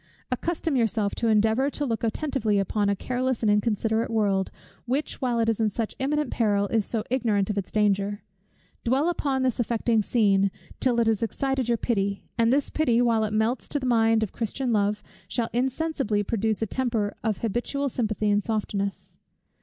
Accustom 0.31 0.75
yourself 0.75 1.13
to 1.13 1.27
endeavour 1.27 1.69
to 1.69 1.85
look 1.85 2.03
attentively 2.03 2.57
upon 2.57 2.89
a 2.89 2.95
careless 2.95 3.43
and 3.43 3.51
inconsiderate 3.51 4.09
world, 4.09 4.49
which, 4.87 5.21
while 5.21 5.37
it 5.39 5.47
is 5.47 5.59
in 5.59 5.69
such 5.69 5.93
imminent 5.99 6.31
peril, 6.31 6.67
is 6.69 6.87
so 6.87 7.03
ignorant 7.11 7.51
of 7.51 7.57
its 7.59 7.71
danger. 7.71 8.23
Dwell 8.83 9.09
upon 9.09 9.43
this 9.43 9.59
affecting 9.59 10.01
scene, 10.01 10.49
till 10.79 10.99
it 10.99 11.05
has 11.05 11.21
excited 11.21 11.69
your 11.69 11.77
pity; 11.77 12.23
and 12.35 12.51
this 12.51 12.71
pity, 12.71 12.99
while 12.99 13.23
it 13.23 13.31
melts 13.31 13.67
the 13.67 13.85
mind 13.85 14.21
to 14.21 14.27
Christian 14.31 14.73
love, 14.73 15.03
shall 15.27 15.51
insensibly 15.53 16.23
produce 16.23 16.63
a 16.63 16.65
temper 16.65 17.15
of 17.23 17.37
habitual 17.41 17.87
sympathy 17.87 18.31
and 18.31 18.43
softness. 18.43 19.19